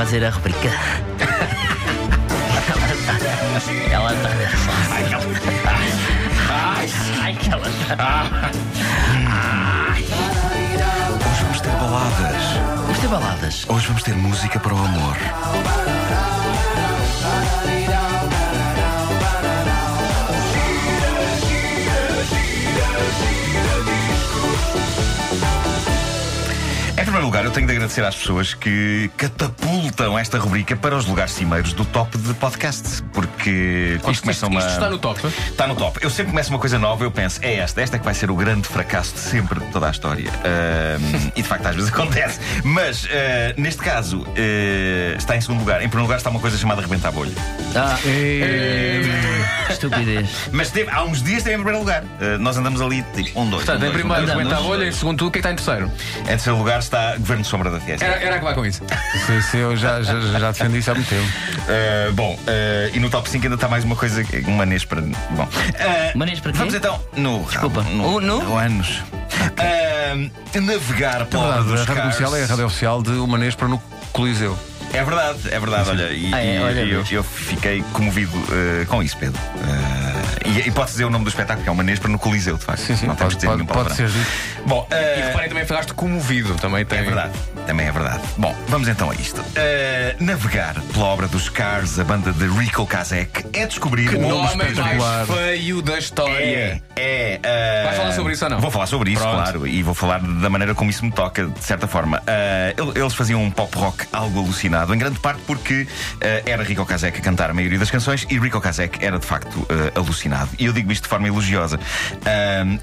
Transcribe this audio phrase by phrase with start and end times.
[0.00, 0.70] fazer a rubrica.
[3.92, 4.94] ela está nervosa.
[4.94, 5.22] Ai, ela-
[7.22, 8.24] Ai, que ela está.
[11.28, 12.42] Hoje vamos ter baladas.
[12.80, 13.66] Vamos ter baladas.
[13.68, 15.16] Hoje vamos ter música para o amor.
[27.20, 31.32] Primeiro lugar, eu tenho de agradecer às pessoas que catapultam esta rubrica para os lugares
[31.32, 33.02] cimeiros do top de podcast.
[33.12, 34.60] Porque quando Isto, começam isto, uma.
[34.60, 35.26] isto está no top.
[35.26, 35.98] Está no top.
[36.00, 38.30] Eu sempre começo uma coisa nova, eu penso, é esta, esta é que vai ser
[38.30, 40.30] o grande fracasso de sempre de toda a história.
[40.30, 42.40] Ahm, e de facto às vezes acontece.
[42.64, 45.82] Mas ah, neste caso ah, está em segundo lugar.
[45.82, 47.34] Em primeiro lugar está uma coisa chamada rebentar a bolha.
[47.76, 47.98] Ah,
[49.70, 50.48] estupidez.
[50.52, 52.02] Mas teve, há uns dias esteve em primeiro lugar.
[52.18, 53.64] Ah, nós andamos ali tipo um, dois.
[53.64, 54.38] Portanto, um, em primeiro, um, dois.
[54.38, 54.86] rebenta a bolha.
[54.86, 55.92] Em segundo, o que é que está em terceiro?
[56.22, 58.04] Em terceiro lugar está Governo de Sombra da TSF.
[58.04, 58.82] Era, era acabar com isso.
[59.26, 61.26] Sim, sim, eu já, já, já defendi isso há muito tempo.
[61.68, 65.00] Ah, bom, ah, e no top 5 ainda está mais uma coisa, um manês para.
[65.02, 65.48] Bom.
[66.14, 66.58] Manês para quê?
[66.58, 67.44] Vamos então no.
[67.44, 67.82] Desculpa.
[67.82, 68.42] No, O- no?
[68.42, 69.02] no anos.
[69.58, 73.54] Ah, navegar É pela verdade, dos a rádio comercial é a rádio oficial de Humanês
[73.54, 73.80] para no
[74.12, 74.58] Coliseu.
[74.92, 75.88] É verdade, é verdade.
[75.90, 76.56] Olha, e, Ah, é?
[76.56, 79.40] e- Olha, e eu, eu fiquei comovido eh, com isso, Pedro.
[79.62, 80.09] Eh,
[80.44, 82.56] e, e pode dizer o nome do espetáculo, que é o Manês para no Coliseu,
[82.56, 82.80] de facto.
[82.80, 83.96] Sim, sim, Não temos pode, de dizer pode, nenhum pode palavrão.
[83.96, 84.30] ser dito.
[84.66, 86.54] Bom, eh, E reparem também, ficaste comovido.
[86.56, 86.98] Também tem.
[86.98, 87.32] é verdade,
[87.70, 88.20] também é verdade.
[88.36, 89.40] Bom, vamos então a isto.
[89.54, 94.28] Eh, navegar pela obra dos Cars, a banda de Rico Kazek, é descobrir Que um
[94.28, 95.24] nome espetacular.
[95.24, 96.34] mais feio da história.
[96.34, 97.40] É, é.
[97.40, 98.60] eh, Vais falar sobre isso ou não?
[98.60, 99.36] Vou falar sobre isso, Pronto.
[99.36, 102.20] claro, e vou falar da maneira como isso me toca, de certa forma.
[102.76, 105.86] El- eles faziam um pop rock algo alucinado, em grande parte porque
[106.44, 109.64] era Rico Kazek a cantar a maioria das canções e Rico Kazek era de facto
[109.94, 110.50] alucinado.
[110.58, 111.78] E eu digo isto de forma elogiosa.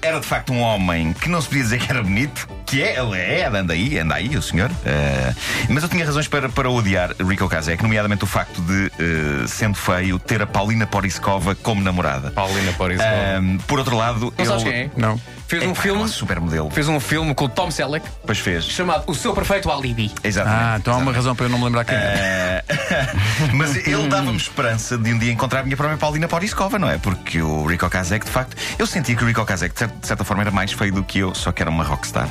[0.00, 2.98] Era de facto um homem que não se podia dizer que era bonito, que é,
[2.98, 4.70] ele é, anda aí, anda aí, o senhor.
[4.84, 5.32] Eh,
[5.68, 9.76] mas eu tinha razões para, para odiar Rico Kazek, nomeadamente o facto de, eh, sendo
[9.76, 12.30] feio, ter a Paulina Poriskova como namorada.
[12.32, 13.00] Paulina Paris.
[13.00, 14.90] Ahm, por outro lado, Não sabes ele quem é?
[14.96, 15.20] Não.
[15.48, 16.00] Fez É, um pá, filme.
[16.00, 16.70] uma supermodelo.
[16.70, 18.64] Fez um filme com o Tom Selleck Pois fez.
[18.64, 20.12] chamado O Seu Perfeito Alibi.
[20.24, 20.60] Exatamente.
[20.62, 22.64] Ah, então há uma razão para eu não me lembrar quem é.
[23.54, 26.98] Mas ele dava-me esperança de um dia encontrar a minha própria Paulina Poriskova, não é?
[26.98, 30.06] Porque o Rico Kazek, de facto, eu sentia que o Rico Kazek, de cer- de
[30.06, 32.28] certa forma, era mais feio do que eu, só que era uma rockstar.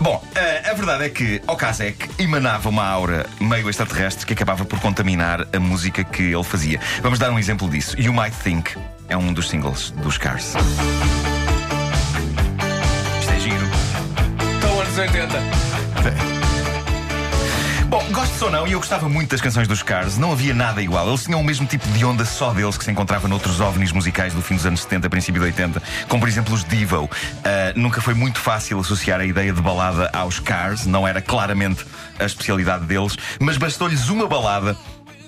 [0.00, 4.64] Bom, eh, a verdade é que o Kazek emanava uma aura meio extraterrestre que acabava
[4.64, 6.80] por contaminar a música que ele fazia.
[7.02, 7.94] Vamos dar um exemplo disso.
[8.00, 8.74] You Might Think
[9.08, 10.54] é um dos singles dos Cars.
[14.94, 15.28] Anos 80.
[17.88, 20.82] Bom, gostes ou não, e eu gostava muito das canções dos Cars, não havia nada
[20.82, 21.06] igual.
[21.08, 24.32] Eles tinham o mesmo tipo de onda só deles que se encontrava noutros ovnis musicais
[24.32, 27.08] do fim dos anos 70, princípio de 80, como por exemplo os Devo.
[27.44, 31.84] Ah, nunca foi muito fácil associar a ideia de balada aos Cars, não era claramente
[32.18, 34.76] a especialidade deles, mas bastou-lhes uma balada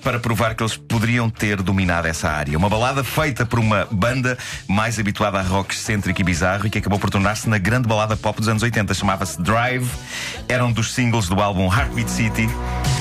[0.06, 2.56] para provar que eles poderiam ter dominado essa área.
[2.56, 6.78] Uma balada feita por uma banda mais habituada a rock excêntrico e bizarro e que
[6.78, 8.94] acabou por tornar-se na grande balada pop dos anos 80.
[8.94, 9.90] Chamava-se Drive,
[10.48, 12.48] era um dos singles do álbum Heartbeat City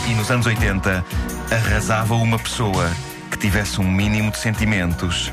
[0.09, 1.05] e nos anos 80
[1.51, 2.91] arrasava uma pessoa
[3.29, 5.31] que tivesse um mínimo de sentimentos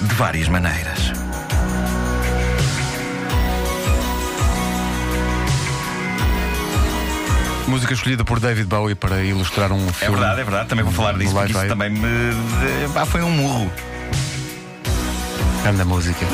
[0.00, 1.21] de várias maneiras.
[7.68, 10.16] Música escolhida por David Bowie para ilustrar um É filme.
[10.16, 12.08] verdade, é verdade, também vou falar disso porque isso também me.
[12.92, 13.72] pá, foi um murro.
[15.62, 16.26] Grande música.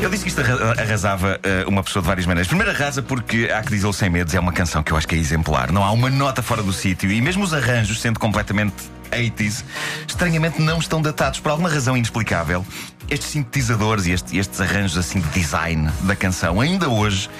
[0.00, 2.46] Eu disse que isto arra- arrasava eh, uma pessoa de várias maneiras.
[2.46, 5.16] Primeiro arrasa porque Há que Dizê-lo Sem Medos é uma canção que eu acho que
[5.16, 5.72] é exemplar.
[5.72, 8.74] Não há uma nota fora do sítio e mesmo os arranjos, sendo completamente
[9.10, 9.64] 80s,
[10.06, 12.64] estranhamente não estão datados por alguma razão inexplicável.
[13.10, 17.30] Estes sintetizadores e este- estes arranjos assim de design da canção, ainda hoje,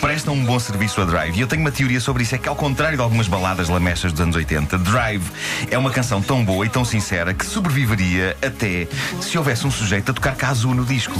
[0.00, 1.36] prestam um bom serviço a Drive.
[1.36, 4.12] E eu tenho uma teoria sobre isso: é que, ao contrário de algumas baladas lamechas
[4.12, 5.24] dos anos 80, Drive
[5.70, 8.86] é uma canção tão boa e tão sincera que sobreviveria até
[9.20, 11.14] se houvesse um sujeito a tocar casu no disco.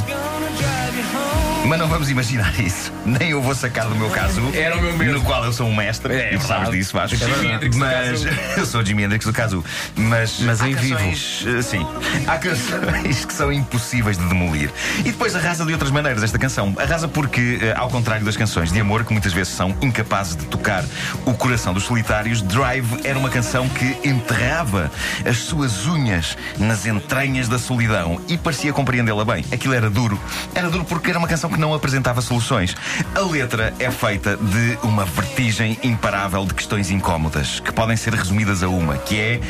[1.66, 2.90] Mas não vamos imaginar isso.
[3.05, 4.40] Nem eu vou sacar do meu caso.
[4.55, 5.12] Era o meu medo.
[5.14, 6.14] No qual eu sou um mestre.
[6.14, 7.16] É, e tu sabes disso, Vasco.
[7.44, 8.25] Hendrix do Mas
[8.56, 9.62] eu sou Jimi Hendrix do caso.
[9.94, 10.96] Mas, Mas há em vivo.
[10.96, 11.87] canções, eh, Sim.
[12.26, 14.70] Há canções que são impossíveis de demolir.
[15.00, 16.75] E depois arrasa de outras maneiras esta canção.
[16.78, 20.46] Arrasa porque, eh, ao contrário das canções de amor, que muitas vezes são incapazes de
[20.46, 20.84] tocar
[21.26, 24.90] o coração dos solitários, Drive era uma canção que enterrava
[25.28, 29.44] as suas unhas nas entranhas da solidão e parecia compreendê-la bem.
[29.52, 30.19] Aquilo era duro.
[30.54, 32.74] Era duro porque era uma canção que não apresentava soluções.
[33.14, 38.62] A letra é feita de uma vertigem imparável de questões incómodas, que podem ser resumidas
[38.62, 39.40] a uma, que é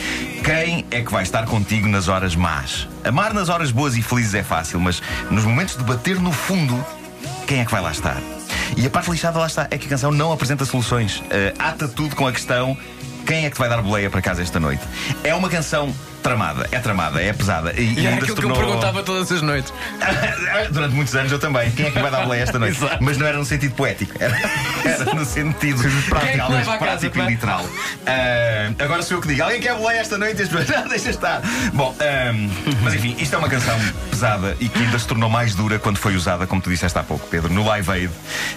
[0.42, 2.88] quem é que vai estar contigo nas horas más?
[3.04, 6.84] Amar nas horas boas e felizes é fácil, mas nos momentos de bater no fundo,
[7.46, 8.20] quem é que vai lá estar?
[8.76, 11.22] E a parte lixada lá está, é que a canção não apresenta soluções.
[11.30, 12.76] Eh, ata tudo com a questão:
[13.26, 14.82] quem é que vai dar boleia para casa esta noite?
[15.24, 15.92] É uma canção
[16.22, 17.72] tramada, é tramada, é pesada.
[17.72, 19.72] E, E se aquilo que eu tornou- perguntava todas as noites.
[20.70, 21.70] Durante muitos anos eu também.
[21.70, 22.78] Quem é que vai dar boleia esta noite?
[23.00, 24.36] Mas não era no sentido poético, era,
[24.84, 27.64] era no sentido é prático, casa, prático e literal.
[28.06, 30.42] Ah, agora sou eu que digo: alguém quer boleia esta noite?
[30.52, 31.40] Não, deixa estar.
[31.72, 32.32] Bom, ah,
[32.82, 33.78] mas enfim, isto é uma canção
[34.10, 37.02] pesada e que ainda se tornou mais dura quando foi usada, como tu disseste há
[37.02, 38.12] pouco, Pedro, no Live Aid,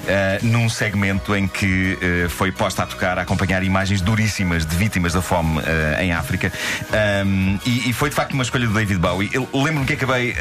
[0.07, 4.75] ah, num segmento em que ah, foi posta a tocar, a acompanhar imagens duríssimas de
[4.75, 5.61] vítimas da fome
[5.99, 6.51] em África.
[6.91, 9.29] Ah, e, e foi de facto uma escolha do David Bowie.
[9.33, 10.35] Eu lembro-me que acabei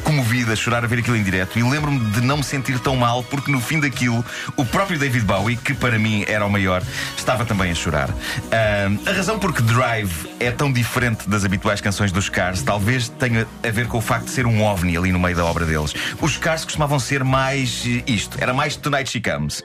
[0.00, 2.96] comovido a chorar a ver aquilo em direto e lembro-me de não me sentir tão
[2.96, 4.24] mal porque no fim daquilo
[4.56, 6.82] o próprio David Bowie, que para mim era o maior,
[7.16, 8.10] estava também a chorar.
[8.10, 13.08] Ahm, a razão por que Drive é tão diferente das habituais canções dos Cars talvez
[13.08, 15.64] tenha a ver com o facto de ser um ovni ali no meio da obra
[15.64, 15.94] deles.
[16.20, 19.62] Os Cars costumavam ser mais eh, isto, era mais Tonight She Comes.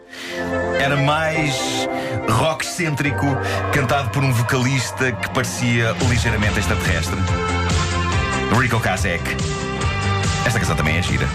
[0.79, 1.55] Era mais
[2.29, 3.25] rock excêntrico,
[3.73, 7.17] cantado por um vocalista que parecia ligeiramente extraterrestre.
[8.59, 9.56] Rico Kazek.
[10.47, 11.27] Esta canção também é gira.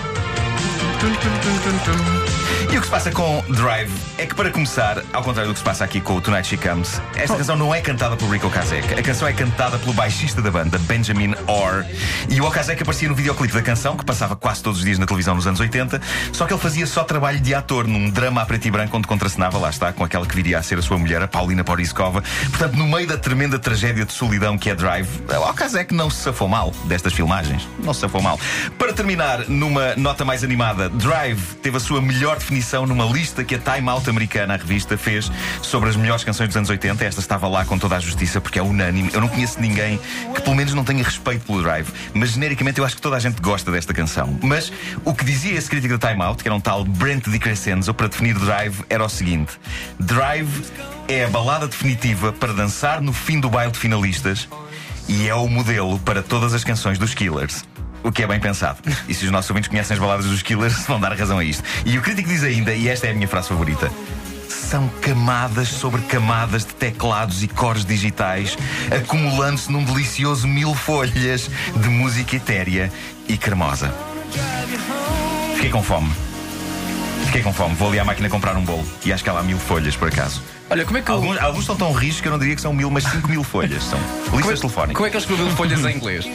[2.72, 5.58] E o que se passa com Drive é que, para começar, ao contrário do que
[5.58, 8.48] se passa aqui com o Tonight She Comes, esta canção não é cantada pelo Rico
[8.50, 8.94] Kazek.
[8.94, 11.84] A canção é cantada pelo baixista da banda, Benjamin Orr.
[12.28, 15.06] E o Okazek aparecia no videoclipe da canção, que passava quase todos os dias na
[15.06, 16.00] televisão nos anos 80,
[16.32, 19.06] só que ele fazia só trabalho de ator num drama a preto e branco onde
[19.06, 22.22] contracenava, lá está, com aquela que viria a ser a sua mulher, a Paulina Poriskova.
[22.50, 26.22] Portanto, no meio da tremenda tragédia de solidão que é Drive, o Okazek não se
[26.22, 27.66] safou mal destas filmagens.
[27.78, 28.38] Não se safou mal.
[28.78, 33.54] Para terminar, numa nota mais animada, Drive teve a sua melhor definição numa lista que
[33.54, 35.30] a Time Out americana, a revista, fez
[35.62, 37.04] sobre as melhores canções dos anos 80.
[37.04, 39.10] Esta estava lá com toda a justiça porque é unânime.
[39.12, 39.98] Eu não conheço ninguém
[40.34, 43.20] que pelo menos não tenha respeito pelo Drive, mas genericamente eu acho que toda a
[43.20, 44.38] gente gosta desta canção.
[44.42, 44.72] Mas
[45.04, 47.94] o que dizia esse crítico da Time Out, que era um tal Brent Di Crescenzo,
[47.94, 49.52] para definir Drive, era o seguinte:
[49.98, 50.64] Drive
[51.08, 54.48] é a balada definitiva para dançar no fim do baile de finalistas
[55.08, 57.64] e é o modelo para todas as canções dos Killers.
[58.04, 58.78] O que é bem pensado.
[59.08, 61.62] E se os nossos ouvintes conhecem as baladas dos Killers, vão dar razão a isto.
[61.86, 63.90] E o crítico diz ainda, e esta é a minha frase favorita:
[64.48, 68.56] são camadas sobre camadas de teclados e cores digitais,
[68.90, 72.90] acumulando-se num delicioso mil folhas de música etérea
[73.28, 73.94] e cremosa.
[75.54, 76.10] Fiquei com fome.
[77.26, 77.74] Fiquei com fome.
[77.76, 78.84] Vou ali à máquina comprar um bolo.
[79.04, 80.42] E acho que há lá mil folhas, por acaso.
[80.68, 82.60] Olha, como é que eu- Alguns, alguns são tão rijos que eu não diria que
[82.62, 83.84] são mil, mas cinco mil folhas.
[83.84, 83.98] São
[84.36, 84.96] listas telefónicas.
[84.96, 86.26] Como é que ele escreveu folhas em inglês?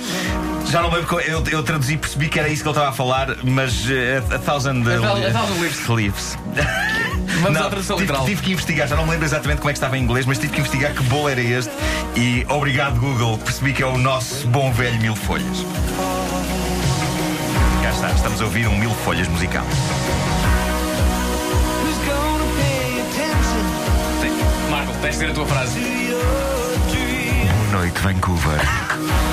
[0.69, 2.93] Já não lembro, eu, eu traduzi e percebi que era isso que ele estava a
[2.93, 5.87] falar, mas eh, a, a thousand, A a thousand leaves.
[5.87, 6.37] leaves.
[7.41, 8.25] Vamos Não, à tradução tive, literal.
[8.25, 10.39] tive que investigar, já não me lembro exatamente como é que estava em inglês, mas
[10.39, 11.71] tive que investigar que bolo era este
[12.15, 15.65] e obrigado Google, percebi que é o nosso bom velho mil folhas.
[17.83, 19.63] Cá está, estamos a ouvir um mil folhas musical.
[24.71, 25.79] Marco, tens de ter a tua frase.
[27.69, 28.59] Boa noite, Vancouver.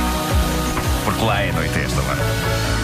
[1.25, 2.84] Lá é noite a esta hora.